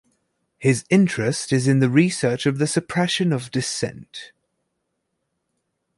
His 0.57 0.83
interest 0.89 1.53
is 1.53 1.67
in 1.67 1.77
the 1.77 1.87
research 1.87 2.47
of 2.47 2.57
the 2.57 2.65
suppression 2.65 3.31
of 3.31 3.51
dissent. 3.51 4.31